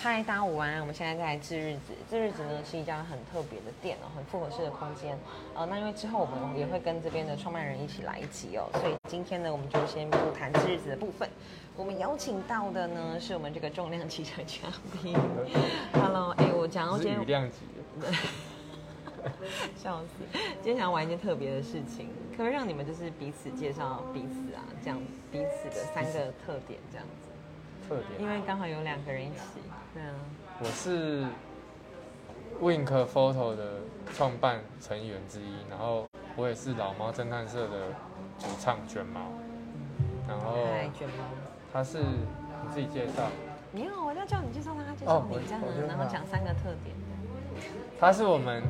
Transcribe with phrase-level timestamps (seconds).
[0.00, 0.80] 嗨，大家午安！
[0.80, 5.18] 我们现在在治日子，治日子呢是一家很特别的店哦，很复合式的空间。
[5.56, 11.28] 呃，那因为之后我们也会跟这边的创办人一起来一集哦，所以今天呢，我们就先不谈治日子的部分。
[11.76, 14.68] 我们邀请到的呢，是我们这个重量级的嘉
[15.02, 15.16] 宾。
[15.92, 17.58] Hello，哎，我讲到今天量级
[18.00, 18.12] 的，
[19.76, 20.38] 笑死！
[20.62, 24.62] 今天想要玩一件特别的事情，可不可以让你们就是彼此介绍彼此啊？
[24.80, 25.02] 这样
[25.32, 27.27] 彼此的三个特点这样子，
[27.88, 28.20] 特点。
[28.20, 29.60] 因为刚好有两个人一起，
[29.94, 30.14] 对啊。
[30.60, 31.24] 我是
[32.60, 33.80] Wink Photo 的
[34.14, 37.88] 创办成员之一，然后我也是老猫侦探社的
[38.38, 39.20] 主唱卷毛，
[40.28, 41.24] 然后嗨，卷毛。
[41.72, 43.28] 他是你自己介绍，
[43.72, 46.96] 没有，我要叫你介绍他，介绍你这样我觉，得然后讲三个特点。
[47.98, 48.62] 他是我们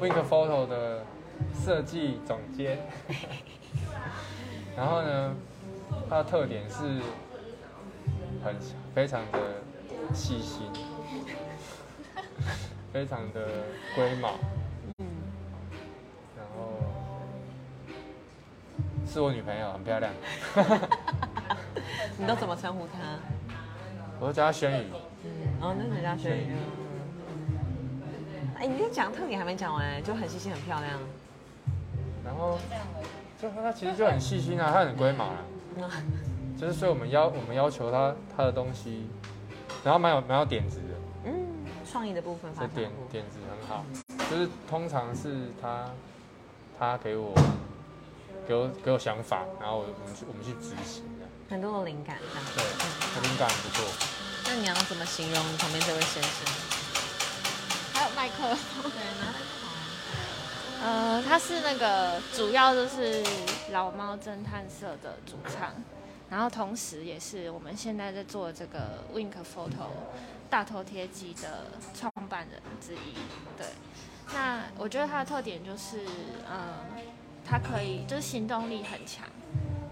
[0.00, 1.04] Wink Photo 的
[1.54, 2.78] 设计总监，
[4.76, 5.34] 然后呢，
[6.08, 7.00] 他的特点是
[8.46, 8.54] 很
[8.94, 9.38] 非常的
[10.14, 10.70] 细心，
[12.94, 13.44] 非常的
[13.96, 14.34] 龟毛，
[14.98, 15.06] 嗯，
[16.36, 16.78] 然后
[19.04, 20.12] 是我女朋友，很漂亮，
[22.16, 23.18] 你都怎么称呼她？
[24.20, 24.86] 我都叫她轩宇。
[25.24, 26.54] 嗯，哦，那是叫轩宇。
[28.58, 31.00] 哎，你在讲特点还没讲完，就很细心，很漂亮。
[32.24, 32.60] 然后
[33.42, 35.38] 就她其实就很细心啊，她很龟毛啊，
[35.78, 35.90] 嗯
[36.58, 39.06] 就是所以我们要我们要求他他的东西，
[39.84, 40.94] 然后蛮有蛮有点子的。
[41.24, 41.46] 嗯，
[41.90, 42.90] 创意的部分发这点。
[43.10, 43.84] 点子很好，
[44.30, 45.90] 就是通常是他
[46.78, 47.34] 他给我
[48.48, 52.46] 给我给我想法，然后我我们去我们去执行的，很多的灵感这样。
[52.54, 52.64] 对，
[53.14, 53.84] 他灵感不错。
[54.48, 56.46] 那你要怎么形容你旁边这位先生？
[57.92, 59.38] 还有麦克风，对，拿来
[60.82, 63.24] 呃，他是那个主要就是
[63.72, 65.72] 老猫侦探社的主唱，
[66.28, 69.90] 然后同时也是我们现在在做这个 Wink Photo
[70.50, 73.14] 大头贴机的创办人之一。
[73.56, 73.66] 对，
[74.34, 76.04] 那我觉得他的特点就是，
[76.50, 76.74] 嗯，
[77.44, 79.24] 他可以就是行动力很强。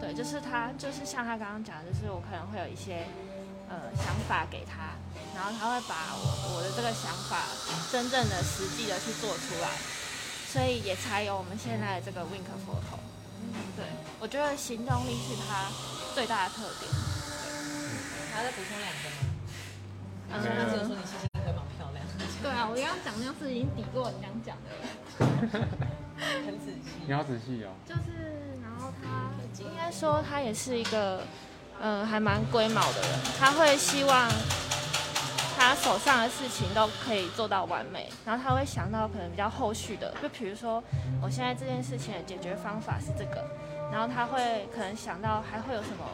[0.01, 3.07] 对，就是他就是像他刚刚讲的，就是我可能会有一些
[3.69, 4.99] 呃想法给他，
[5.35, 7.47] 然后他会把我我的这个想法
[7.91, 9.71] 真正的实际的去做出来。
[10.51, 12.99] 所以也才有我们现在的这个 Wink Photo。
[13.77, 13.87] 对，
[14.21, 15.67] 我觉得行动力是他
[16.15, 16.91] 最大的特点。
[18.33, 19.17] 还要再补充两个吗？
[20.31, 22.05] 嗯刚刚只有说你细心龟毛漂亮，
[22.43, 25.69] 对啊，我刚刚讲那样是已经抵过你刚刚讲的了。
[26.47, 27.03] 很仔细。
[27.07, 29.31] 你要仔细哦，就是，然后他
[29.63, 31.23] 应该说他也是一个，
[31.81, 33.11] 嗯，还蛮龟毛的人。
[33.39, 34.29] 他会希望
[35.57, 40.83] 他手上的事情都可以做到完美，然后他会想到可能比较后续的，就比如说
[41.23, 43.45] 我现在这件事情的解决方法是这个，
[43.95, 46.05] 然后他会可能想到还会有什么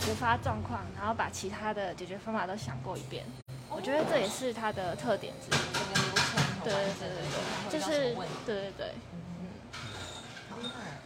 [0.00, 3.24] 突发状况，然后把其他的解决方法都想过一遍。
[3.70, 5.60] 我觉得这也是他的特点之一。
[5.72, 7.22] 整个流程很对对对
[7.70, 8.90] 对，就是对对对。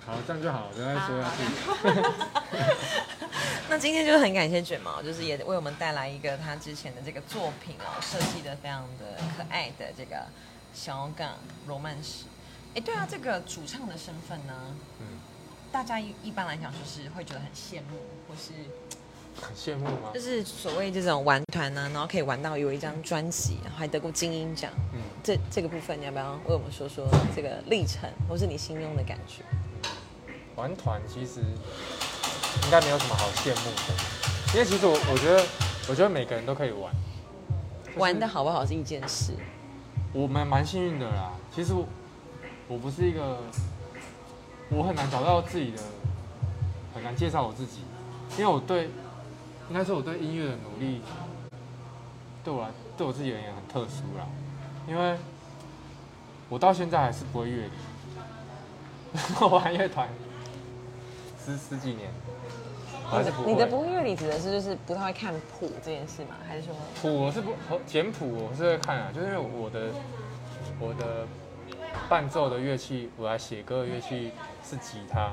[0.07, 1.45] 好，这样就好，不要再说下去。
[3.69, 10.25] 那今天就是很感谢卷毛，就是也为我们带来一个他之前的这个作品哦，设计的非常的可爱的这个
[10.73, 11.35] 小港
[11.67, 12.25] 罗曼史。
[12.75, 14.55] 哎，对啊，这个主唱的身份呢，
[14.99, 15.07] 嗯，
[15.73, 18.53] 大家一一般来讲就是会觉得很羡慕，或是
[19.41, 20.21] 很羡慕吗就？
[20.21, 24.71] 是所谓这种玩团呢、然后可以玩到有一张专辑，还得过金鹰奖。
[24.93, 29.43] 嗯，这这个部分，你要不要为我们说说这个历程，或是你心中的感觉？
[30.55, 35.43] 玩团其实应该没有什么好羡慕的，因为其实我我觉得
[35.89, 36.93] 我觉得每个人都可以玩，
[37.87, 39.33] 就是玩的好不好是一件事，
[40.13, 41.33] 我们蛮幸运的啦。
[41.55, 41.87] 其实我
[42.69, 43.39] 我不是一个，
[44.75, 45.83] 我很难找到自己的，
[46.95, 47.81] 很难介绍我自己，
[48.39, 48.85] 因为我对，
[49.69, 51.03] 应该说我对音乐的努力，
[52.43, 54.27] 对我来对我自己而言很特殊啦，
[54.89, 55.17] 因为
[56.49, 57.73] 我到现在还是不会乐理，
[59.41, 60.09] 我玩乐团
[61.45, 62.11] 十十几年，
[63.11, 63.53] 我还是不会。
[63.53, 66.37] 你的不会乐理指的是就是不太会看谱这件事吗？
[66.49, 67.53] 还是说谱我是不
[67.87, 69.91] 简谱我是会看啊，就是因为我的
[70.81, 71.27] 我的
[72.09, 74.33] 伴奏的乐器，我来写歌的乐器
[74.65, 75.33] 是吉他，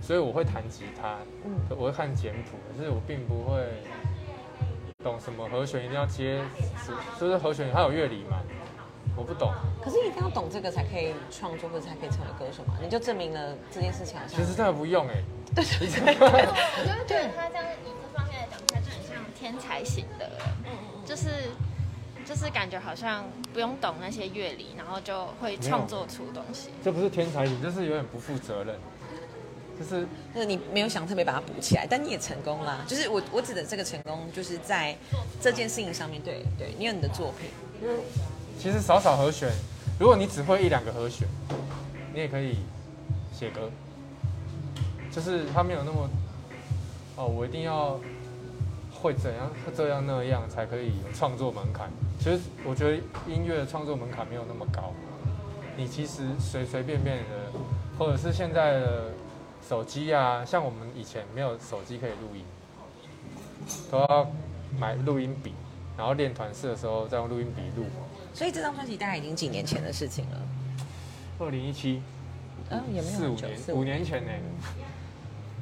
[0.00, 3.62] 所以我会弹吉他，嗯我会看简谱，可是我并不会
[5.02, 6.40] 懂什么和弦一定要接，
[6.84, 8.40] 是就是和弦它有乐理嘛，
[9.16, 9.52] 我不懂。
[9.82, 12.74] 可是一定要懂这个才可以创作，或者才可以成为歌手嘛？
[12.80, 15.14] 你就证明了这件事情好像其实真的不用哎、
[15.54, 20.38] 对对对，我就会觉得他这样以这方面来讲，他就很像天才型的人，
[21.04, 21.50] 就是
[22.26, 26.70] 就是感觉好像不用懂那些乐理，然后就会创作出东西。
[26.84, 28.76] 这不是天才型，这是有点不负责任。
[29.78, 32.84] 就是就是你没有想特别把它补起来，但你也成功啦。
[32.86, 34.94] 就是我我指的这个成功，就是在
[35.40, 37.48] 这件事情上面，对对，你有你的作品，
[37.82, 38.02] 因为
[38.60, 39.50] 其实少少和弦，
[39.98, 41.26] 如果你只会一两个和弦，
[42.12, 42.58] 你也可以
[43.36, 43.70] 写歌，
[45.10, 46.08] 就是它没有那么
[47.16, 47.98] 哦，我一定要
[48.92, 51.90] 会怎样这样那样才可以有创作门槛。
[52.22, 52.96] 其实我觉得
[53.26, 54.92] 音乐的创作门槛没有那么高，
[55.76, 57.24] 你其实随随便便的，
[57.98, 59.10] 或者是现在的
[59.68, 62.44] 手机啊，像我们以前没有手机可以录音，
[63.90, 64.30] 都要
[64.78, 65.52] 买录音笔，
[65.98, 67.86] 然后练团式的时候再用录音笔录。
[68.32, 70.40] 所以这张专辑大概已经几年前的事情了。
[71.40, 72.00] 二零一七，
[72.70, 74.30] 嗯、也没有，四五年，四五年前呢，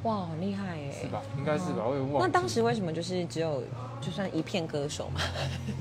[0.05, 1.21] 哇，很厉害耶，是吧？
[1.37, 1.85] 应该是吧？
[1.87, 2.23] 我也忘。
[2.23, 3.63] 那当时为什么就是只有
[4.01, 5.21] 就算一片歌手嘛？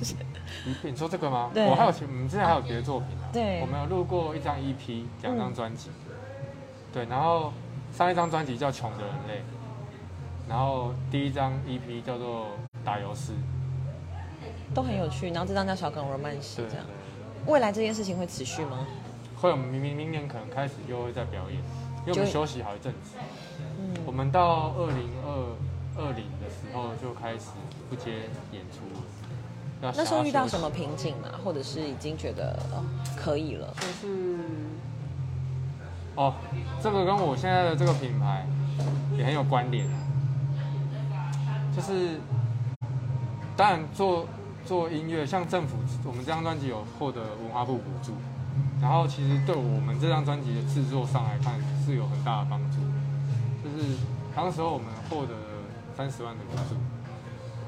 [0.68, 1.50] 一片，你说这个吗？
[1.54, 3.30] 对我还有其，我们之前还有别的作品啊。
[3.31, 5.89] 对我们有录过一张 EP，两张专辑。
[6.92, 7.54] 对，然后
[7.95, 9.36] 上一张专辑叫《穷的人类》，
[10.50, 12.48] 然后第一张 EP 叫做
[12.83, 13.31] 《打油诗》。
[14.74, 15.30] 都很有趣。
[15.30, 16.86] 然后这张叫《小港 romance》对这样。
[17.48, 18.86] 未来这件事情会持续吗？
[19.39, 21.57] 会，我们明明明年可能开始又会再表演，
[22.06, 23.15] 因为我们休息好一阵子。
[24.06, 25.56] 我嗯，们到二零二
[25.97, 27.51] 二零的时候就开始
[27.89, 29.01] 不接演出了。
[29.81, 31.30] 那时候遇到什么瓶颈嘛？
[31.44, 32.83] 或者是已经觉得哦
[33.15, 33.74] 可以了？
[33.80, 34.39] 就是
[36.15, 36.33] 哦，
[36.81, 38.45] 这个跟我现在的这个品牌
[39.18, 39.88] 也很有关联。
[41.74, 42.19] 就是
[43.56, 44.25] 当然做
[44.65, 48.12] 做音乐，像政府，我们这张专辑有获得文化部补助，
[48.81, 51.53] 然后其实对我们这张专辑的制作上来看
[51.86, 52.78] 是有很大的帮助。
[53.79, 53.95] 是
[54.35, 55.63] 当时候我们获得了
[55.95, 56.75] 三十万的补助，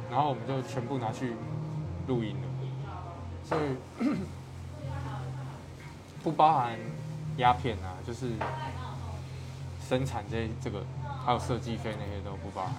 [0.09, 1.33] 然后我们就全部拿去
[2.07, 2.47] 录音了，
[3.43, 4.15] 所以。
[6.23, 6.77] 不包含
[7.37, 8.33] 鸦片啊，就是
[9.89, 10.85] 生产这这个，
[11.25, 12.75] 还有设计费那些都不包含。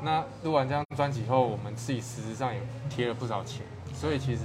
[0.00, 4.44] 那录完这张专辑后，我们自己实质上也贴了不少钱，所以其实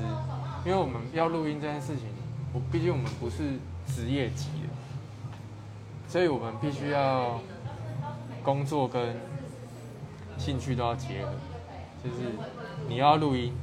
[0.65, 2.07] 因为我们要录音这件事情，
[2.51, 4.64] 我毕竟我们不是职业级的，
[6.07, 7.39] 所以我们必须要
[8.43, 9.15] 工作跟
[10.37, 11.31] 兴趣都要结合，
[12.03, 12.31] 就是
[12.87, 13.53] 你要录音，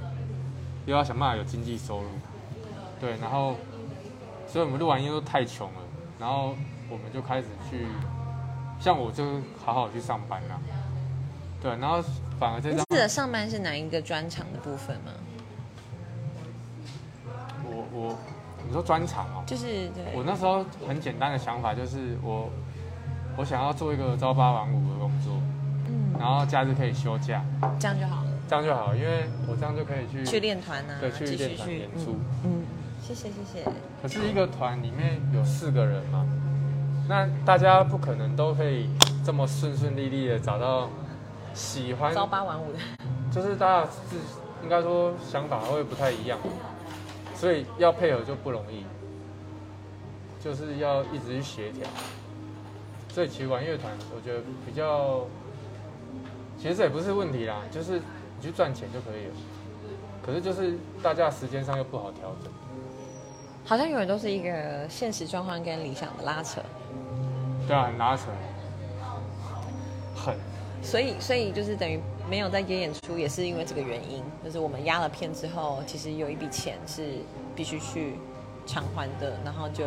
[0.87, 2.09] 又要想办法有经济收入。
[3.01, 3.57] 对，然后，
[4.47, 5.81] 所以我们录完音都太穷了，
[6.19, 6.55] 然后
[6.89, 7.87] 我们就开始去，
[8.79, 10.61] 像我就好好去上班啦。
[11.61, 12.03] 对，然后
[12.39, 15.13] 反而这张你的上班是哪一个专场的部分吗？
[17.65, 18.19] 我我
[18.67, 22.49] 你说专场哦，就是对，我那时候很简单的想法就是我
[23.37, 25.35] 我想要做一个朝八晚五的工作，
[25.89, 27.45] 嗯，然后假日可以休假，
[27.79, 28.29] 这样就好了。
[28.49, 32.19] 这样就好，因为我这样就可以去去练团啊，对去练团演出。
[32.45, 32.65] 嗯，
[33.01, 33.65] 谢谢谢谢。
[34.03, 36.27] 可是一个团里面有四个人嘛，
[37.09, 38.91] 那大家不可能都可以
[39.25, 40.91] 这么顺顺利利的找到
[41.55, 42.79] 喜欢，朝八晚五的，
[43.31, 44.17] 就是大家是
[44.63, 46.39] 应该说想法会不太一样，
[47.43, 48.85] 所以要配合就不容易，
[50.41, 51.85] 就是要一直去协调。
[53.09, 55.27] 所以其实玩乐团，我觉得比较，
[56.57, 59.35] 其实这也不是问题啦，就是你去赚钱就可以了。
[60.25, 62.53] 可是就是大家时间上又不好调整。
[63.65, 66.61] 好像永远都是一个现实状况跟理想的拉扯。
[67.67, 68.23] 对啊，很拉扯，
[70.15, 70.37] 很
[70.83, 71.99] 所以，所以就是等于
[72.29, 74.23] 没有在接演出，也是因为这个原因。
[74.45, 77.19] 就是我们压了片之后，其实有一笔钱是
[77.55, 78.15] 必须去
[78.67, 79.85] 偿还的，然后就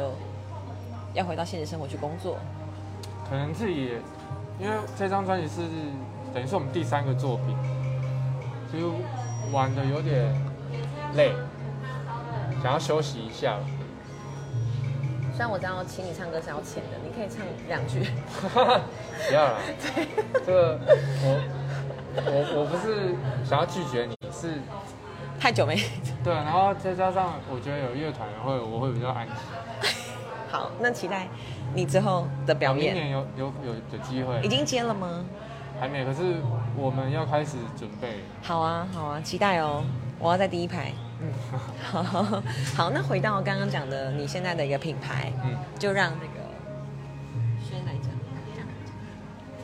[1.14, 2.38] 要回到现实生活去工作。
[3.30, 3.92] 可能自己，
[4.60, 5.62] 因为这张专辑是
[6.34, 7.56] 等于是我们第三个作品，
[8.72, 8.86] 其实
[9.52, 10.34] 玩的有点
[11.16, 11.34] 累，
[12.64, 13.60] 想要休息一下。
[15.36, 18.00] 虽然我知道请你唱歌是要钱的，你可以唱两句。
[19.28, 19.60] 不要了，
[20.46, 20.80] 这个
[21.22, 21.28] 我
[22.26, 23.14] 我我不是
[23.44, 24.54] 想要拒绝你，是
[25.38, 25.76] 太久没
[26.24, 29.36] 对，然后再加上我觉得有乐团会我会比较安心。
[30.50, 31.28] 好，那期待
[31.74, 32.94] 你之后的表演。
[32.94, 35.26] 明年有有有有机会已，经接了吗？
[35.82, 36.38] 还没，可是
[36.78, 38.24] 我们要开始准备。
[38.42, 39.84] 好啊，好啊，期待哦！
[40.18, 40.94] 我要在第一排。
[41.22, 41.32] 嗯，
[41.82, 42.04] 好，
[42.76, 42.90] 好。
[42.90, 46.44] 那回到刚刚讲的，你现在的一个品牌，嗯，就让那个
[47.64, 48.12] 轩来讲，
[48.56, 48.68] 讲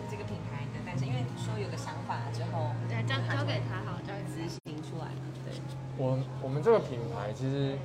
[0.10, 5.54] 这个品牌的诞生，因为说有个想法之后，对，交交给他好，交给执行出来嘛，对。
[5.98, 7.78] 我我们这个品牌其实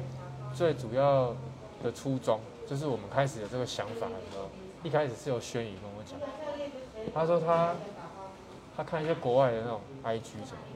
[0.54, 1.34] 最主要
[1.82, 4.48] 的初衷，就是我们开始有这个想法的时候，
[4.82, 6.18] 一开始是由轩宇跟我讲，
[7.12, 7.74] 他说他
[8.76, 10.75] 他看一些国外的那种 IG 什么的，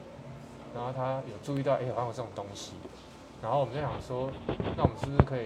[0.73, 2.73] 然后他有注意到，哎、好像有这种东西，
[3.41, 4.29] 然后我们就想说，
[4.75, 5.45] 那我们是不是可以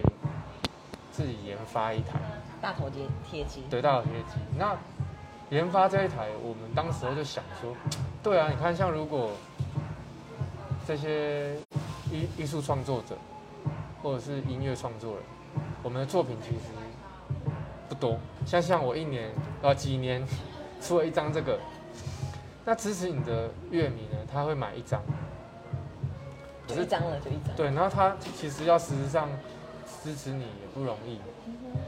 [1.10, 2.20] 自己研发一台？
[2.60, 4.40] 大头贴贴机，对，大头贴机。
[4.58, 4.76] 那
[5.50, 7.74] 研发这一台，我们当时候就想说，
[8.22, 9.30] 对啊，你看像如果
[10.86, 11.56] 这些
[12.10, 13.16] 艺艺术创作者
[14.02, 15.22] 或者是音乐创作人，
[15.82, 16.60] 我们的作品其实
[17.88, 19.30] 不多，像像我一年
[19.62, 20.24] 呃几年
[20.80, 21.58] 出了一张这个，
[22.68, 25.00] 那支持你的乐迷呢，他会买一张，
[26.66, 27.54] 可就是一张了就一张。
[27.56, 29.28] 对，然后他其实要实质上
[30.02, 31.20] 支持你也不容易。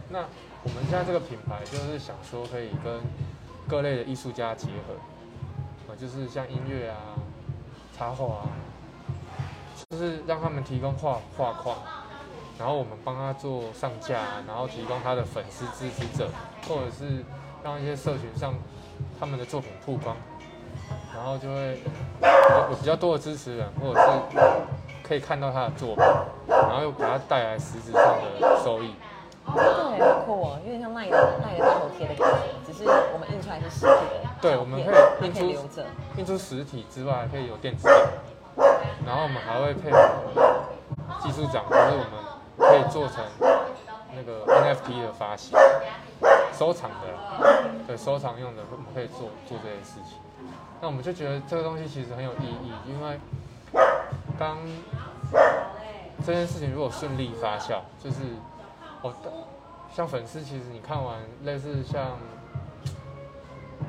[0.09, 0.21] 那
[0.63, 3.01] 我们现在这个品牌就是想说可以跟
[3.67, 4.95] 各类的艺术家结合，
[5.89, 6.97] 呃，就是像音乐啊、
[7.93, 8.47] 插画啊，
[9.91, 11.77] 就是让他们提供画画框，
[12.57, 16.31] 然后我们帮他做上架，然后提供他的粉丝支持者，
[16.69, 17.25] 或者是
[17.65, 18.55] 让一些社群上
[19.19, 20.17] 他们的作品曝光，
[21.19, 21.83] 然后就会
[22.71, 24.07] 有比较多的支持人，或者是
[25.03, 26.05] 可以看到他的作品，
[26.47, 28.95] 然后又给他带来实质上的收益。
[29.53, 29.65] 对，
[29.99, 33.91] 很酷哦，有点像卖的赖的大头贴的感觉，只是我们印出来是实体
[34.23, 34.31] 的。
[34.41, 34.81] 对我们
[35.19, 35.83] 可以印出。
[36.17, 38.69] 印出实体之外，还可以有电子版，
[39.05, 39.99] 然后我们还会配合
[41.21, 42.23] 技术长，就是我们
[42.59, 43.25] 可以做成
[44.15, 45.59] 那个 NFT 的发行，
[46.53, 50.19] 收藏的啦，对，收藏用的，我们可以做做这些事情。
[50.81, 53.19] 那我们就觉得这个东西其实很有意义，因为
[54.39, 54.59] 当
[56.25, 58.23] 这件事情如果顺利发酵，就是
[59.03, 59.13] 哦，
[59.93, 62.17] 像粉丝，其实你看完类似像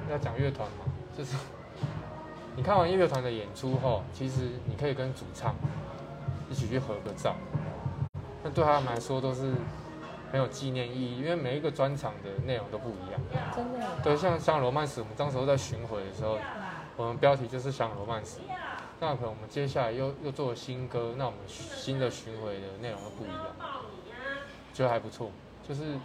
[0.09, 0.85] 要讲乐团嘛，
[1.17, 1.35] 就是
[2.57, 5.53] 你看完乐团的演出后，其实你可以跟主唱
[6.49, 7.35] 一起去合个照，
[8.43, 9.53] 那对他们来说都是
[10.31, 13.19] 很有纪念意义，因为每一个专场的内容都不一样。
[13.55, 13.87] 真的。
[14.03, 16.37] 对，像像罗曼史，我们当时候在巡回的时候，
[16.97, 18.39] 我们标题就是像罗曼史。
[19.01, 23.55] 那可能我们接下来又又做了新歌，那我们新的巡回的内容又不一样，
[24.73, 25.31] 觉得还不错。
[25.67, 25.97] 就是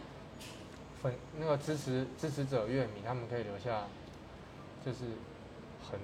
[1.03, 3.83] 粉那个支持支持者乐迷，他们可以留下
[4.87, 5.01] 就是
[5.91, 5.99] 很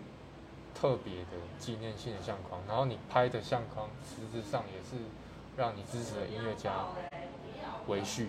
[0.75, 5.05] 特别的纪念性的相框，然后你拍的相框实质上也是
[5.57, 6.73] 让你支持的音乐家
[7.87, 8.29] 维续，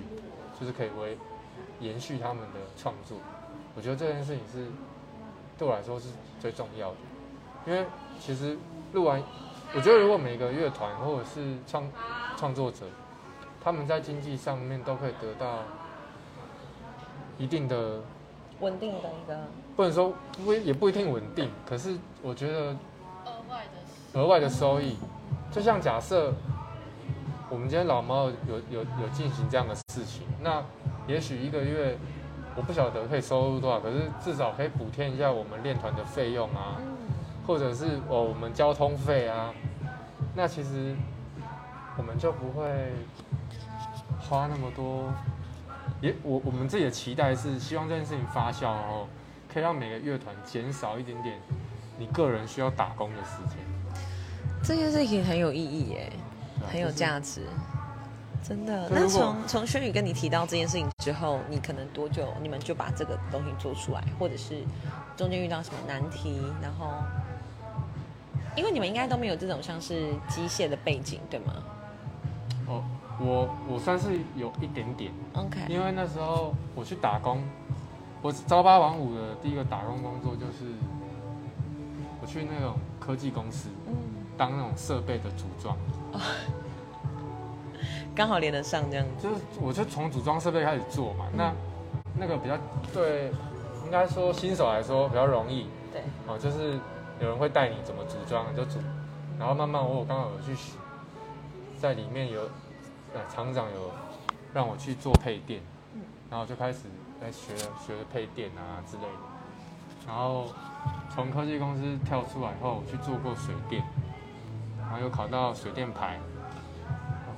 [0.59, 1.17] 就是可以维
[1.79, 3.17] 延续他们的创作。
[3.75, 4.67] 我觉得这件事情是
[5.57, 6.97] 对我来说是最重要的，
[7.65, 7.85] 因为
[8.19, 8.57] 其实
[8.93, 9.21] 录完，
[9.73, 11.89] 我觉得如果每个乐团或者是创
[12.35, 12.85] 创作者，
[13.63, 15.59] 他们在经济上面都可以得到
[17.37, 18.01] 一定的，
[18.59, 19.39] 稳定的一个，
[19.75, 22.75] 不能说不也不一定稳定，可是我觉得
[23.25, 23.63] 额外
[24.13, 24.97] 的额外的收益，
[25.51, 26.33] 就像假设
[27.51, 30.63] 我们今天老猫有有有进行这样的事情，那
[31.05, 31.97] 也许一个月
[32.55, 36.95] 我不晓得可以收入多少，可是至少可以补贴一下我们练团的费用啊，嗯，
[37.45, 39.53] 或者是哦我们交通费啊，
[40.33, 40.95] 那其实
[41.97, 42.63] 我们就不会
[44.17, 45.11] 花那么多。
[45.99, 49.09] 也我我们自己的期待是希望这件事情发酵后，
[49.53, 51.37] 可以让每个乐团减少一点点
[51.99, 53.57] 你个人需要打工的时间。
[54.63, 56.13] 这件事情很有意义耶，
[56.69, 57.47] 很有价值，
[58.43, 58.89] 真的。
[58.89, 64.63] 那从从轩宇跟你提到这件事情之后，你可能多久你们就把这个东西做出来，或者是
[65.15, 66.91] 中间遇到什么难题，然后，
[68.55, 71.53] 因为你们应该都没有这种像是机械的背景，对吗？
[72.67, 72.83] 哦，
[73.19, 77.43] 我我算是有一点点，？OK，因为那时候我去打工，
[78.21, 80.71] 我朝八晚五的第一个打工工作就是
[82.21, 83.93] 我去那种科技公司嗯，
[84.37, 85.75] 当那种设备的组装，
[88.15, 89.27] 刚好连得上这样子。
[89.27, 91.53] 就是我就从组装设备开始做嘛，那
[92.19, 92.57] 那个比较
[92.93, 93.31] 对，
[93.85, 95.67] 应该说新手来说比较容易。
[95.93, 96.79] 对，哦，就是
[97.19, 98.79] 有人会带你怎么组装你就组，
[99.39, 100.73] 然后慢慢我有刚好有去学，
[101.79, 102.41] 在里面有
[103.13, 103.91] 呃厂长有
[104.53, 105.61] 让我去做配电，
[106.29, 106.79] 然后就开始
[107.21, 110.45] 来学学配电啊之类的，然后
[111.13, 113.83] 从科技公司跳出来后，我去做过水电，
[114.91, 116.19] 然后又考到水电牌，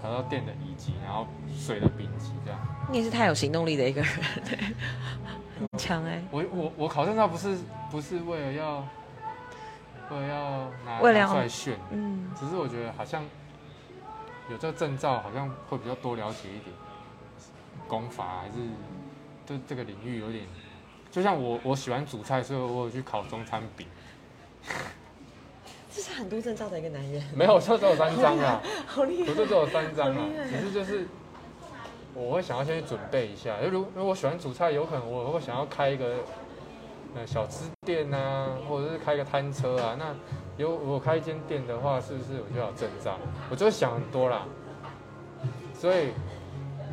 [0.01, 2.59] 考到电的乙级，然后水的丙级这样。
[2.89, 4.11] 你也是太有行动力的一个人，
[4.43, 4.57] 对，
[5.59, 7.55] 很强哎、我我我考证照不是
[7.91, 8.83] 不是为了要
[10.09, 13.23] 为了要拿为了要拿出来炫，嗯，只是我觉得好像
[14.49, 16.75] 有这个证照，好像会比较多了解一点
[17.87, 18.53] 功法，还是
[19.45, 20.43] 对这个领域有点。
[21.11, 23.85] 就像我我喜欢煮菜，所以我有去考中餐饼，
[25.95, 29.33] 这是很多证照的一个男人，没有，就 只有三张啊，好厉害。
[29.33, 31.05] 不是只有三张啊只是就是
[32.15, 33.57] 我会想要先去准备一下。
[33.61, 36.15] 如如果我喜欢煮菜，有可能我会想要开一个
[37.15, 39.95] 呃小吃店啊，或者是开个摊车啊。
[39.99, 40.15] 那
[40.57, 43.17] 有我开一间店的话，是不是我就要有证照？
[43.49, 44.45] 我就会想很多啦。
[45.73, 46.09] 所以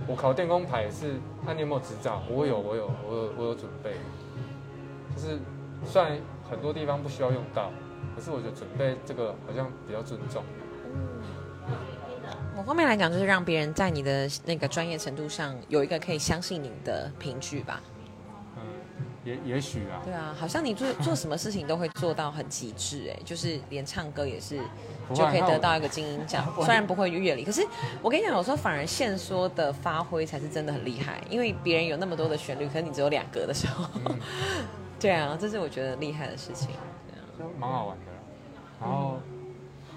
[0.06, 1.14] 我考电工牌是
[1.46, 2.22] 那你有没有执照？
[2.28, 3.92] 我有，我有，我有，我有准备。
[5.14, 5.38] 就是
[5.84, 6.18] 虽然
[6.50, 7.70] 很多地方不需要用到，
[8.20, 10.44] 可是我觉得准备这个好像比较尊重。
[12.54, 17.80] 某方面来讲，就是让别人在你的那个专业程度上有一个可以相信你的凭据吧。
[18.58, 18.62] 嗯，
[19.24, 24.58] 也也许啊，对啊，好像你做 做什么事情都会做到很极致，哎，就是连唱歌也是
[25.14, 27.66] 就可以得到一个金鹰奖 虽然不会乐理，可是
[28.02, 34.18] 我跟你讲，有时候反而现说的发挥才是真的很厉害，因为别人有那么多的旋律，可是你只有两个的时候，嗯
[35.00, 36.68] 对啊，这是我觉得厉害的事情。
[37.08, 38.09] 对啊蛮好玩的啦。
[38.80, 39.18] 然后，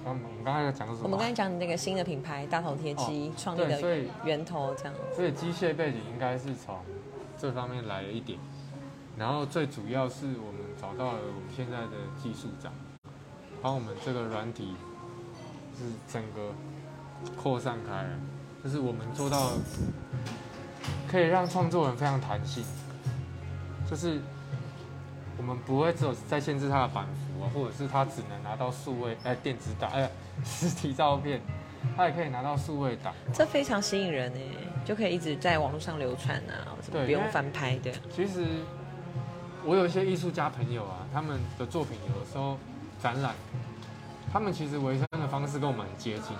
[0.04, 1.00] 我们刚才在讲什么？
[1.04, 3.82] 我们刚才讲你那个新的品牌大头贴机哦创立的
[4.25, 4.94] 源头，这样。
[5.16, 6.75] 所以机械背景应该是从
[7.38, 8.38] 这方面来了一点，
[9.18, 12.74] 然后最主要是我们找到了我们现在的技术长，
[13.62, 14.75] 把我们这个软体
[15.78, 16.52] 是整个
[17.42, 18.10] 扩散开来，
[18.63, 19.52] 就是我们做到
[21.10, 22.66] 可以让创作人非常弹性，
[23.90, 24.20] 就是
[25.38, 30.10] 我们不会只有在限制他的版幅啊，或者是他只能拿到数位哎电子档哎
[30.46, 31.42] 实体照片，
[31.98, 33.14] 他也可以拿到数位档。
[33.34, 34.40] 这非常吸引人哎，
[34.86, 37.92] 就可以一直在网络上流传啊，什么不用翻拍的。
[38.16, 38.46] 其实
[39.66, 42.58] 我有一些艺术家朋友啊，他们的作品有的时候
[43.02, 43.34] 展览，
[44.32, 46.36] 他们其实维生的方式跟我们很接近，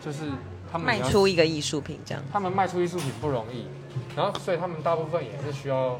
[0.00, 0.30] 就是
[0.70, 2.22] 他们卖出一个艺术品这样。
[2.32, 3.66] 他们卖出艺术品不容易，
[4.16, 5.98] 然后所以他们大部分也是需要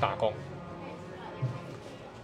[0.00, 0.32] 打工，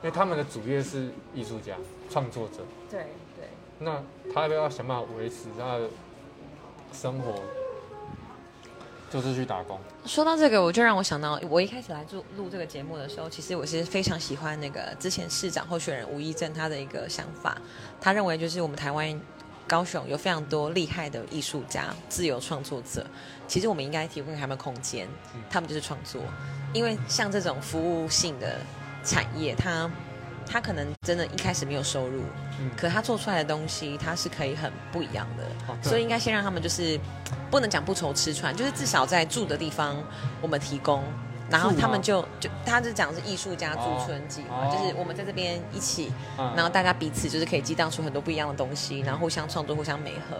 [0.02, 1.74] 因为他们的主业是艺术家、
[2.10, 2.58] 创作者，
[2.90, 3.48] 对对。
[3.78, 5.88] 那他要不要想办法维持他的
[6.92, 7.42] 生活，
[9.10, 9.78] 就是去打工。
[10.04, 17.58] 说到这个，我就让我想到，我一开始来录录这个节目的时候，其实我是非常喜欢那个之前市长候选人吴怡正他的一个想法。
[18.00, 19.20] 他认为就是我们台湾
[19.66, 23.04] 高雄有非常多厉害的艺术家、自由创作者，
[23.48, 26.22] 其实我们应该提供给他们空间嗯，他们就是创作。
[26.72, 28.58] 因为像这种服务性的
[29.06, 29.88] 产业，他，
[30.44, 32.22] 他可能真的一开始没有收入，
[32.60, 35.44] 嗯，可他做出来的东西，他是可以很不一样的。
[35.68, 36.98] 哦所以应该先让他们就是
[37.50, 39.96] 不能讲不愁吃穿，就是至少在住的地方
[40.42, 41.04] 我们提供，
[41.48, 50.36] 然后他们就就他就讲是艺术家驻村计划，哦就是我们在这边一起，嗯然后大家彼此就是可以激荡出很多不一样的东西，然后互相创作、互相美合。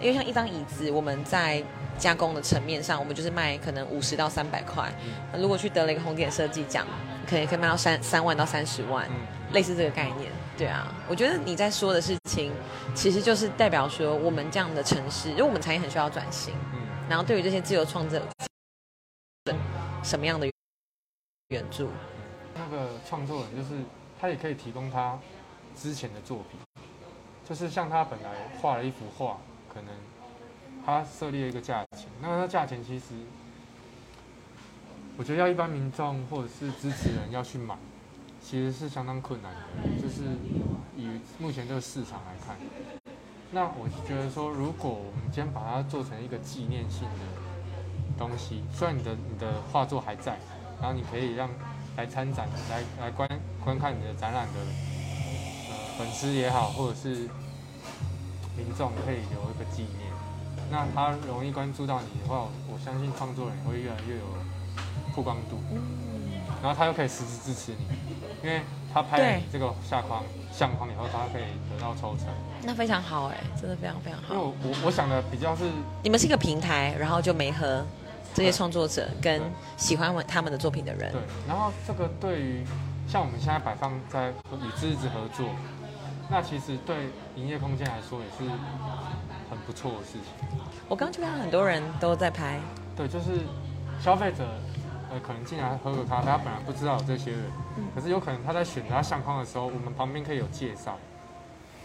[0.00, 1.62] 因为像一张椅子，我们在
[1.98, 4.92] 加工的层面上，我们就是卖可能五十到三百块，
[5.36, 6.86] 如果去得了一个红点设计奖，
[7.28, 9.06] 可能可以卖到三三万到三十万。
[9.08, 9.16] 嗯，
[9.52, 12.52] 类似这个概念，对啊，我觉得你在说的事情，
[12.94, 19.54] 其实就是代表说我们这样的城市，因为我们产业很需要转型，嗯然后对于这些自由创作者，
[20.02, 20.50] 什么样的
[21.48, 21.88] 援助？
[22.54, 23.82] 那个创作人就是
[24.20, 25.18] 他也可以提供他
[25.76, 26.58] 之前的作品，
[27.48, 29.38] 就是像他本来画了一幅画，
[29.72, 29.94] 可能
[30.84, 33.06] 他设立了一个价钱，那那价钱其实
[35.16, 37.76] 我觉得要一般民众或者是支持人要去买，
[38.42, 40.22] 其实是相当困难的，就是
[40.96, 42.56] 以目前这个市场来看。
[43.52, 47.39] 那我是觉得说，如果我们今天把它做成一个纪念性的
[48.20, 50.36] 东西，虽然你的你的画作还在，
[50.78, 51.48] 然后你可以让
[51.96, 53.26] 来参展、来来观
[53.64, 54.60] 观看你的展览的
[55.70, 57.08] 呃粉丝也好，或者是
[58.56, 60.10] 民众可以留一个纪念。
[60.70, 64.24] 那他容易关注到你的话，我相信创作人也会越来越有
[65.14, 65.58] 曝光度，
[66.62, 67.86] 然后他又可以实质支持你，
[68.44, 68.60] 因为
[68.92, 72.28] 他拍了对你这个下框相框以后，他可以得到抽成。
[72.62, 74.46] 那非常好哎、真的非常非常好因为。
[74.46, 75.64] 我我我想的比较是
[76.04, 77.84] 你们是一个平台，然后就没合
[78.40, 79.42] 这些创作者跟
[79.76, 81.12] 喜欢他们的作品的人。
[81.12, 82.64] 对，，然后这个对于
[83.06, 85.46] 像我们现在摆放在与之子合作，
[86.30, 88.50] 那其实对营业空间来说也是
[89.50, 90.58] 很不错的事情。
[90.88, 92.58] 我刚刚就看到很多人都在拍，
[92.96, 93.40] 对，就是
[94.00, 94.42] 消费者
[95.10, 97.42] 呃可能进来喝个咖啡，他本来不知道有这些人，
[97.94, 100.96] 可是有可能他在选择他相框的时候，我们旁边可以有介绍，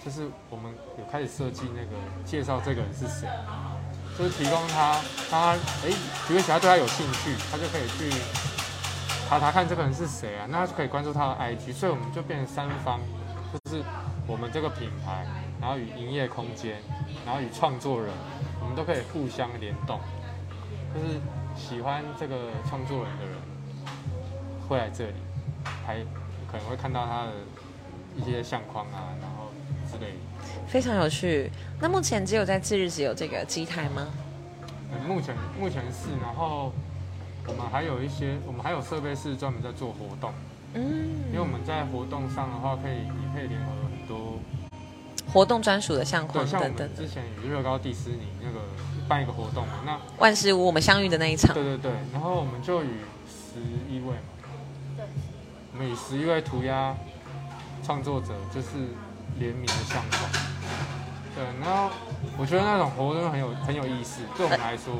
[0.06, 3.28] 就是我们有开始设计那个介绍这个人是谁，
[4.18, 5.00] 就是提供他
[5.30, 5.52] 他
[5.84, 5.92] 哎，
[6.28, 8.10] 比如起他对他有兴趣，他就可以去
[9.28, 13.00] 查查看这个人是谁啊，那他就可以关注他的 IG，所以我们就变成三方，
[13.54, 13.84] 就是
[14.26, 15.26] 我们这个品牌，
[15.60, 16.82] 然后与营业空间，
[17.26, 18.10] 然后与创作人，
[18.62, 20.00] 我们都可以互相联动，
[20.94, 21.20] 就是
[21.56, 23.36] 喜欢这个创作人的人
[24.68, 25.16] 会来这里，
[25.86, 25.98] 还
[26.50, 27.32] 可能会看到他的
[28.16, 29.52] 一些相框啊，然后
[29.92, 30.35] 之类的。
[30.68, 31.50] 非常有趣。
[31.80, 34.08] 那目前只有在自日只有这个机台吗？
[34.92, 36.72] 呃目前目前是，然后
[37.48, 40.34] 我们还有一些，我们还有设备是专门在做活动，
[40.74, 40.84] 嗯。
[41.30, 44.40] 因为我们在活动上的话，可以也可以联合很多。
[45.28, 46.96] 活动专属的相对，框像我等等的。
[46.96, 48.60] 们之前与乐高迪士尼那个
[49.08, 51.54] 办一个活动嘛，那万事屋我们相遇的那一场。
[51.54, 52.90] 对，对对，然后我们就与
[53.28, 54.48] 十一位嘛，
[54.96, 55.06] 对，
[55.74, 56.96] 我们与十一位涂鸦
[57.84, 58.70] 创作者就是
[59.40, 60.32] 联名的相框，
[61.36, 61.92] 对，然后
[62.38, 64.94] 我觉得那种活动很有很有意思，对我们来说，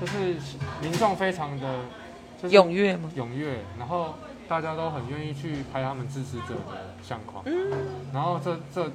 [0.00, 0.36] 就是
[0.80, 1.80] 民众非常的
[2.40, 3.10] 就是踊跃吗？
[3.16, 4.14] 踊跃，然后
[4.48, 7.44] 大家都很愿意去拍他们支持者的相框，
[8.12, 8.90] 然后这这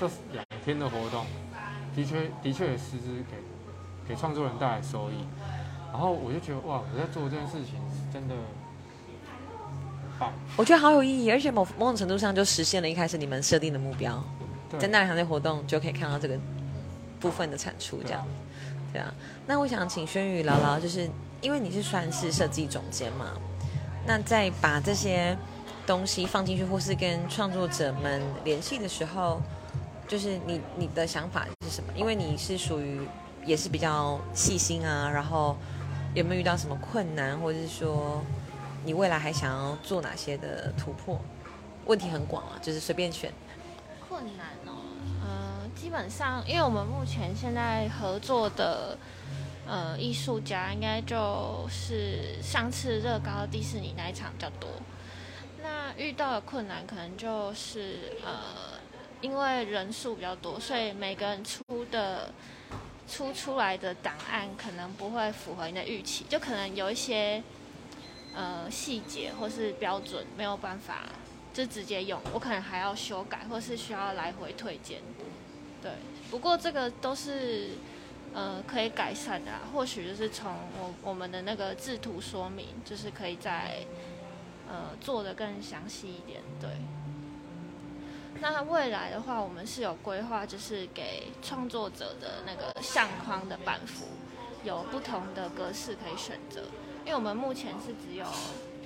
[0.00, 1.26] 这两天的活动，
[1.94, 3.36] 的确的确也实质给
[4.08, 5.26] 给创作人带来收益，
[5.92, 8.34] 然后我就觉得哇，我在做这件事情是真的，
[10.56, 14.24] 我觉得好有意义，而且某某种程度上就实现了一开始你们设定的目标。
[14.70, 16.38] 对在那两场的活动就可以看到这个
[17.20, 18.26] 部分的产出，这样。
[18.92, 19.12] 对啊，
[19.46, 21.08] 那我想请轩宇聊聊，就是
[21.40, 23.32] 因为你是算是设计总监嘛，
[24.06, 25.36] 那在把这些
[25.86, 29.42] 东西放进去，或是跟创作者们联系的时候，
[30.06, 31.92] 就是你你的想法是什么？
[31.94, 33.00] 因为你是属于
[33.44, 35.54] 也是比较细心啊，然后
[36.14, 38.22] 有没有遇到什么困难，或者是说
[38.84, 41.20] 你未来还想要做哪些的突破？
[41.84, 43.30] 问题很广啊，就是随便选。
[44.08, 44.46] 困难
[45.80, 48.98] 基本上，因为我们目前现在合作的
[49.64, 54.68] 呃艺术家，应该就是上次乐高迪士尼那一场比较多。
[55.62, 58.76] 那遇到的困难可能就是呃，
[59.20, 61.62] 因为人数比较多，所以每个人出
[61.92, 62.32] 的
[63.08, 67.40] 出出来的档案可能不会符合你的预期，就可能有一些
[68.34, 71.04] 呃细节或是标准没有办法
[71.54, 75.00] 就直接用，我可能还要修改，或是需要来回推荐。
[75.82, 75.92] 对，
[76.30, 77.70] 不过这个都是
[78.34, 83.84] 呃可以改善的啦，或许就是从我我们的那个制图说明，就是可以再
[84.68, 86.40] 呃做的更详细一点。
[86.60, 86.70] 对。
[88.40, 94.06] 那未来的话，我们是有规划，就是给创作者的那个相框的版幅
[94.62, 96.62] 有不同的格式可以选择，
[97.04, 98.24] 因为我们目前是只有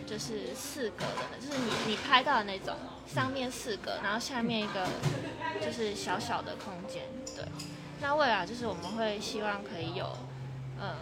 [0.06, 2.74] 就是四格的，就是你你拍到的那种，
[3.06, 4.86] 上面四格，然后下面一个
[5.60, 7.02] 就是小小的空间。
[7.36, 7.44] 对，
[8.00, 10.06] 那未来就是我们会希望可以有
[10.78, 10.94] 呃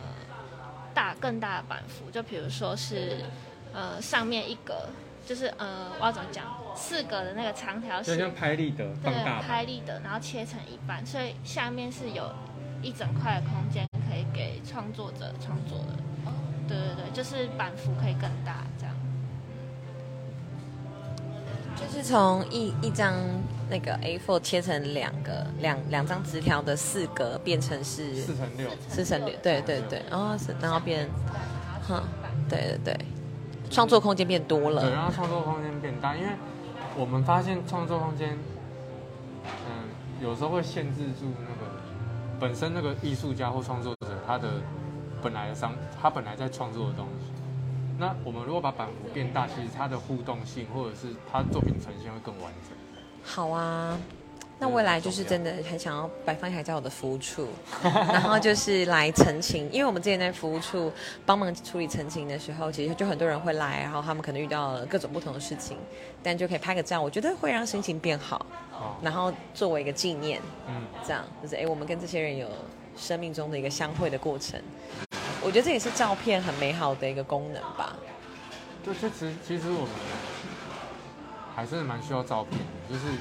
[0.93, 3.25] 大更大的版幅，就比如说是
[3.73, 4.89] 呃上面一格，
[5.27, 12.33] 就是呃我要怎么讲，四格的那个长条形，就像拍立得对，拍立得，然后切成一半，所以下面是有
[12.83, 15.97] 一整块的空间可以给创作者创作的。
[16.67, 18.65] 对对对，就是版幅可以更大
[21.81, 23.15] 就是从一一张
[23.71, 31.09] 那个 A4 切成两个两两张纸条的四格，变成是四乘六，四乘六，对对对，然后是然后变，
[31.89, 32.03] 哼，
[32.49, 33.07] 对对对，
[33.71, 34.83] 创作空间变多了。
[34.83, 36.29] 对，然后创作空间变大，因为
[36.97, 38.37] 我们发现创作空间，
[39.45, 39.89] 嗯，
[40.21, 41.73] 有时候会限制住那个
[42.39, 44.49] 本身那个艺术家或创作者他的
[45.23, 47.30] 本来的商，他本来在创作的东西。
[48.01, 52.77] 那我们如果把版幅变大，其实它的互动性或者是它作品呈现会更完整。
[53.23, 53.97] 好啊。
[54.63, 57.49] 那未来就是真的很想要摆放一台在我的服务处，
[57.83, 60.93] 然后就是来澄清，因为我们之前在服务处
[61.25, 65.79] 帮忙处理澄清的时候，其实就很多人会来，然后他们可能遇到了各种不同的事情，
[66.23, 72.47] 但就可以拍个照，我觉得会让心情变好，哦，然后作为一个纪念，嗯，这样就是哎，我们跟这些人有
[72.99, 74.61] 生命中的一个相会的过程。
[75.43, 77.97] 我觉得这也是照片很美好的一个功能吧。
[78.85, 79.91] 就其实其实我们
[81.55, 83.13] 还是蛮需要照片的，就是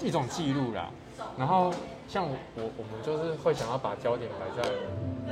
[0.00, 0.90] 就一种记录啦。
[1.38, 1.72] 然后
[2.08, 4.70] 像我我我们就是会想要把焦点摆在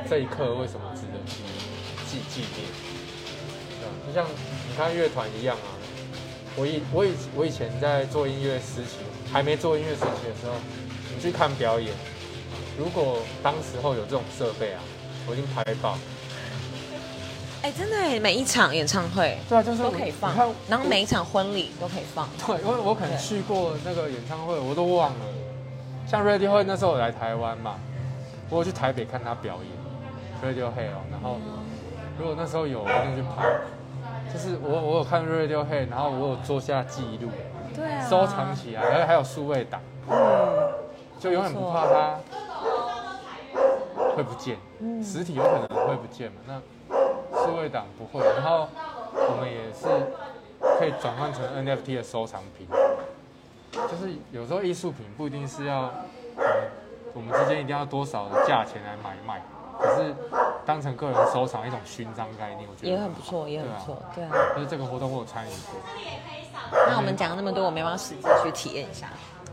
[0.09, 1.43] 这一刻为什么值得纪
[2.07, 2.69] 纪纪念，
[3.81, 3.91] 对吧？
[4.07, 4.27] 就像
[4.69, 5.77] 你看乐团一样啊。
[6.57, 8.97] 我以我以我以前在做音乐实习，
[9.33, 10.55] 还没做音乐实习的时候，
[11.15, 11.95] 你去看表演，
[12.79, 14.81] 如果当时候有这种设备啊，
[15.29, 15.99] 我已经拍爆。
[17.61, 20.33] 哎，真的哎，每一场演唱会对啊，就是都可以放，
[20.69, 22.29] 然后每一场婚礼都可以放。
[22.47, 25.21] 对，因为我可能去过那个演唱会，我都忘了。
[26.07, 27.75] 像 Radiohead 那时候我来台湾嘛，
[28.49, 31.39] 我有去台北看他表演 Radiohead 哦，然后
[32.17, 33.45] 如果那时候有，我一定去拍。
[34.33, 37.29] 就是我我有看 Radiohead，然后我有做下记录，
[37.75, 40.17] 对啊，收藏起来，而且还有数位档，嗯，
[41.19, 42.21] 就永远不怕它
[44.17, 44.57] 会不见。
[44.81, 46.61] 嗯实体有可能会不见嘛，那
[47.45, 48.25] 数位档不会。
[48.35, 48.69] 然后
[49.13, 49.87] 我们也是
[50.79, 52.67] 可以转换成 NFT 的收藏品，
[53.73, 55.91] 就是有时候艺术品不一定是要，
[56.37, 56.45] 呃
[57.15, 59.43] 我们之间一定要多少的价钱来买卖，
[59.79, 60.15] 可是
[60.67, 64.31] 当成个人收藏一种勋章概念，我觉得也很不错，也很不错，对啊。
[64.55, 65.81] 就是这个活动我有参与过，
[66.89, 69.09] 那我们讲了那么多，我们要不要实际去体验一下？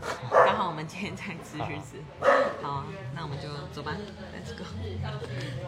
[0.30, 1.98] 刚好我们今天在吃橘子，
[2.62, 3.92] 好啊，那我们就走吧
[4.32, 4.64] ，Let's go，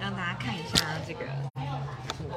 [0.01, 1.21] 让大家看一下这个
[2.17, 2.37] 品牌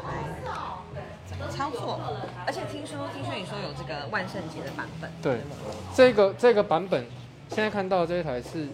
[1.25, 1.99] 怎么操作。
[2.45, 5.55] 而且听说，听说你说有这个万圣节的版本，对吗
[5.95, 7.05] 这个这个版本，
[7.49, 8.67] 现在看到这一台是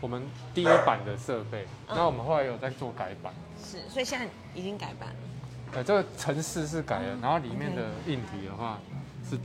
[0.00, 0.22] 我们
[0.54, 3.32] 第一版的设备，嗯那我们后来有在做改版。
[3.62, 5.14] 是，所以现在已经改版了。
[5.72, 8.78] 呃，这个城市是改了，然后里面的硬体的话
[9.28, 9.36] 是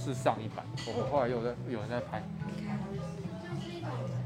[0.00, 2.22] 是上一版，我们后来又在有人在拍。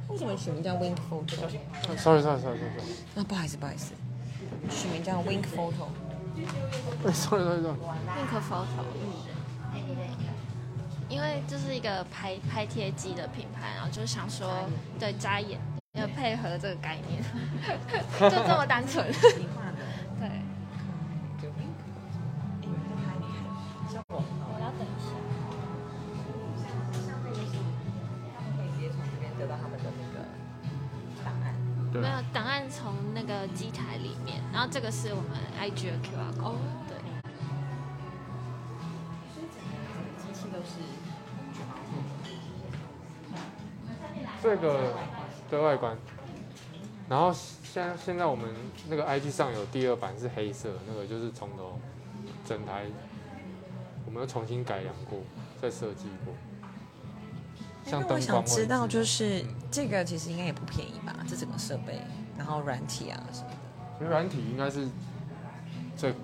[0.09, 2.61] 为什么取名叫 Wink Photo？sorry sorry sorry sorry
[3.17, 3.93] 啊，不好意思，不好意思，
[4.71, 5.89] 取名叫 Wink Photo。
[7.13, 7.77] sorry sorry sorry。
[8.15, 8.85] Link Photo，
[11.09, 15.59] 因为这是一个拍拍贴机的品牌，然后就是想说，对扎眼，
[15.93, 17.23] 要配合这个概念，
[18.31, 19.05] 就这么单纯。
[34.85, 36.99] 个是我们 IG 的 QR code，对。
[44.42, 44.92] 这个
[45.51, 45.97] 的外观，
[47.09, 48.55] 然后现在现在我们
[48.90, 51.81] 那个 IG 上有第二版是黑色，那个就是从头
[52.44, 52.85] 整台
[54.05, 55.20] 我们又重新改良过，
[55.62, 56.35] 再设计过。
[57.87, 61.16] 像那我灯光想知道，就是这个其实应该也不便宜吧？
[61.27, 62.03] 这整个设备，
[62.37, 63.49] 然后软体啊什么
[63.95, 63.99] 的。
[63.99, 64.89] 其实软体应该是
[65.97, 66.15] 最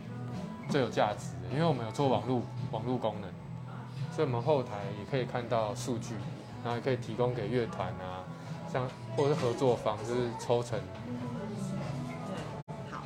[0.69, 3.31] 最有价值的，因为我们有做网络网络功能，
[4.15, 6.15] 所以我们后台也可以看到数据，
[6.63, 8.23] 然后也可以提供给乐团啊，
[8.73, 10.79] 像或者是合作方，就是抽成。
[12.91, 13.03] 好，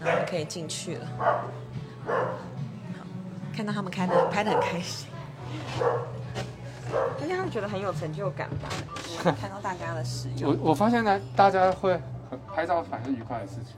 [0.00, 1.06] 然可以进去了。
[1.18, 1.44] 好，
[3.54, 5.08] 看到他们开的拍的很开心，
[7.22, 8.68] 应该他们觉得很有成就感吧？
[9.40, 11.92] 看到大家的使我用，我我发现呢，大家会
[12.30, 13.74] 很拍照反正愉快的事情。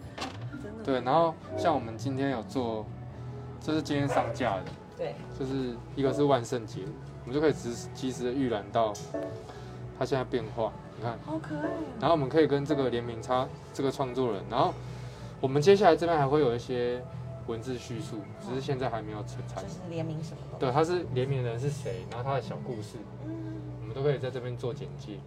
[0.89, 2.87] 对，然后像我们今天有做，
[3.61, 4.65] 这是今天上架的，
[4.97, 6.81] 对，就是一个是万圣节，
[7.25, 8.91] 我们就可以及时及时的预览到
[9.99, 10.73] 它现在变化。
[10.97, 11.73] 你看，好可爱哦。
[12.01, 14.73] 然后我们可以跟这个联名插这个创作人，然后
[15.43, 17.05] 我们接下来这边还会有一些
[17.49, 19.69] 文字叙述，只是现在还没有成产就。
[19.69, 20.59] 是联名什么的。
[20.59, 22.97] 对，他是联名人是谁，然后他的小故事，
[23.27, 25.19] 嗯，我们都可以在这边做简介。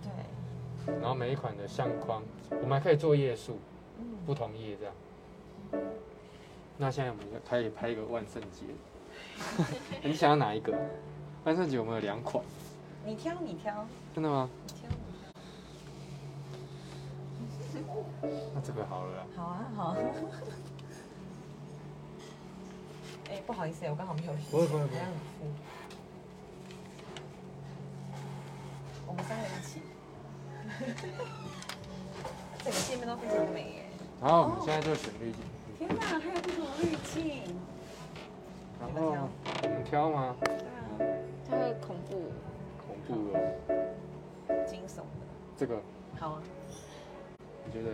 [0.87, 3.59] 对，然后每一款的相框，我们还可以做页数，
[3.99, 4.93] 嗯，不同页这样。
[6.77, 8.65] 那现在我们就可以拍一个万圣节，
[10.03, 10.77] 你想要哪一个？
[11.43, 12.43] 万圣节我们有两款，
[13.05, 14.49] 你挑，你挑，真的吗？
[14.67, 14.89] 你挑。
[18.53, 19.25] 那这个好了啦。
[19.35, 19.95] 好啊，好。
[23.29, 24.33] 哎、不好意思，我刚好没有。
[24.51, 25.01] 不会不会不会。
[29.07, 29.81] 我们三个一起。
[32.63, 33.85] 整个界面都非常美耶！
[34.21, 35.41] 然后我们现在就选滤镜，
[35.91, 37.43] 天哪，还有不同的滤镜。
[38.79, 39.27] 然后
[39.63, 40.35] 我们挑吗？
[40.39, 40.59] 对啊，
[41.49, 42.31] 它会恐怖。
[42.85, 43.37] 恐怖的，
[44.65, 45.03] 惊悚的。
[45.57, 45.79] 这个
[46.19, 46.41] 好啊。
[47.65, 47.89] 你觉得？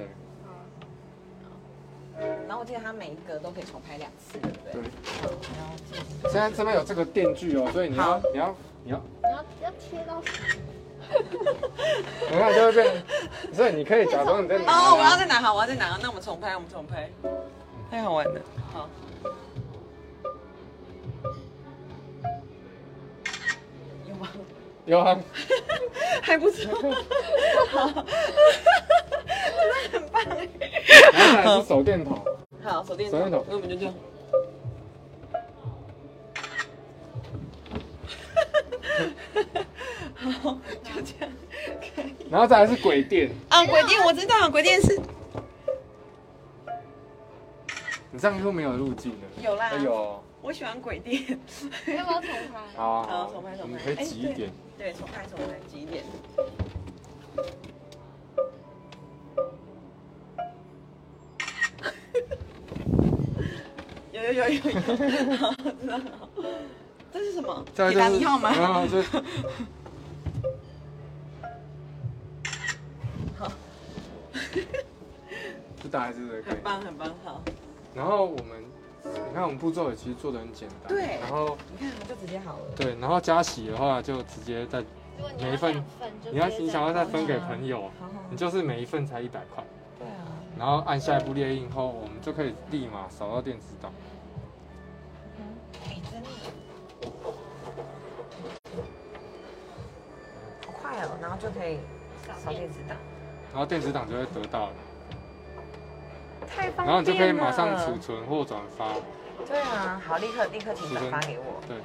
[2.48, 4.82] 然后我记得它每一个都可以重拍两次，对不对？
[5.92, 6.32] 对。
[6.32, 10.20] 现在这边有这个电锯哦，所以你要你要你要，你要要贴到
[12.30, 13.04] 你看就会变，
[13.54, 15.98] 所以你可以假装你在拿哦，我要在哪好，我要在拿。
[16.02, 17.10] 那我们重拍，我们重拍，
[17.90, 18.42] 太好玩了。
[18.74, 18.90] 好。
[24.08, 24.28] 有吗？
[24.86, 25.18] 有啊，
[26.22, 26.74] 还不错，
[27.70, 28.04] 好，
[29.56, 30.48] 真的很棒哎。
[31.14, 32.24] 然后还是手电筒，
[32.64, 33.94] 好，手电手电筒那我们就这样。
[40.32, 41.34] 好，就这样，
[41.96, 42.16] 可以。
[42.30, 45.00] 然后再来是鬼店，啊，鬼店我知道，鬼店是
[48.12, 49.18] 你这样就没有路径了。
[49.42, 51.40] 有啦哎有，我喜欢鬼店。
[51.88, 52.60] 要不要重拍？
[52.76, 54.52] 好重拍重拍可以挤一点。
[54.78, 56.04] 对，重拍重拍，挤一点。
[64.12, 66.30] 有有有有有， 好，真的好。
[67.14, 67.66] 这是什么？
[67.74, 68.52] 再来铁达就是尼号吗？
[75.84, 76.56] 就大概是这个概念。
[76.56, 77.42] 很棒很棒，好。
[77.94, 78.64] 然后我们，
[79.04, 80.90] 你看我们步骤也其实做的很简单。
[80.90, 82.66] 对然后你看，就直接好了。
[82.76, 84.84] 对，然后加洗的话就直接在，
[85.40, 85.84] 每一份
[86.32, 89.64] 你要你想要再分给朋友，好好，你就是每一份才一百块，
[90.00, 90.26] 对啊。
[90.58, 93.92] 然后按下一步列印后，我们就可以立马扫到电子档。
[95.86, 96.30] 哎，真的。
[101.00, 101.78] 哦，然后就可以
[102.44, 102.98] 扫电子档，
[103.58, 104.74] 然后电子档就会得到了，
[106.48, 106.86] 太方便了。
[106.86, 108.94] 然后你就可以马上储存或转发。
[109.48, 111.76] 对啊，好，立刻立刻请转发给我，对，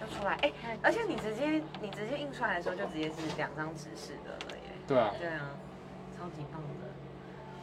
[0.00, 0.34] 就出来。
[0.42, 4.72] 哎，而且你直接你直接印出来的时候，就直接是两张纸式的了耶。
[4.88, 5.50] 对啊，对啊，
[6.18, 6.90] 超级棒的。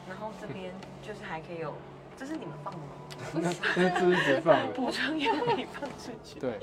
[0.07, 1.73] 然后这边就是还可以有，
[2.15, 2.85] 这是你们放的吗？
[3.33, 4.73] 那那这是直放的。
[4.73, 6.39] 补充也可以放出去。
[6.39, 6.59] 对，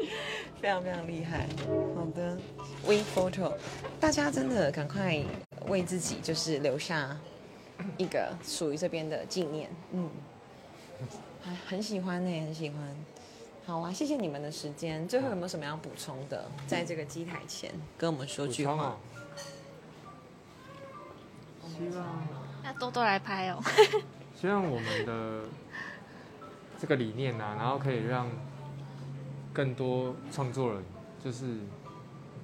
[0.61, 1.47] 非常非常厉害。
[1.95, 2.37] 好的
[2.85, 3.55] ，We Photo，
[4.01, 5.23] 大家真的赶快
[5.69, 7.16] 为自己就是留下
[7.97, 9.71] 一个属于这边的纪念。
[9.92, 10.11] 嗯，
[11.42, 12.79] 还很喜欢呢，很喜欢。
[13.66, 15.07] 好啊，谢谢你们的时间。
[15.09, 16.49] 最后有没有什么要补充的？
[16.66, 18.97] 在这个机台前跟我们说句话。
[21.69, 22.07] 希望
[22.64, 23.61] 要多多来拍哦。
[24.40, 25.42] 希望我们的
[26.79, 28.27] 这个理念啊，然后可以让
[29.53, 30.83] 更多创作人，
[31.25, 31.47] 就是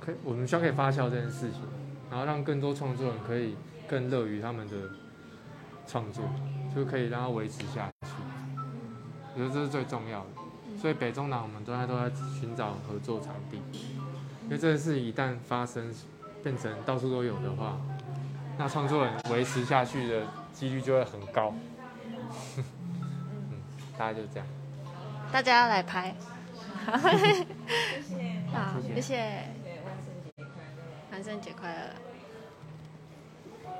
[0.01, 1.61] 可以我们希望可以发酵这件事情，
[2.11, 3.55] 然后让更多创作人可以
[3.87, 4.75] 更乐于他们的
[5.87, 6.25] 创作，
[6.75, 8.09] 就可以让它维持下去。
[9.35, 10.27] 我觉得这是最重要的。
[10.81, 13.59] 所以北中南我们都在都在寻找合作场地，
[14.45, 15.93] 因为这件事一旦发生，
[16.43, 17.79] 变成到处都有的话，
[18.59, 21.55] 那创作人维持下去的几率就会很高。
[23.93, 24.47] 嗯，大家就是这样。
[25.33, 26.15] 大家要来拍。
[28.53, 29.17] 好，谢谢谢谢。
[29.85, 31.13] 万圣节快乐！
[31.13, 32.12] 万圣节快乐！